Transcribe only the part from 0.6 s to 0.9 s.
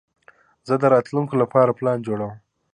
زه د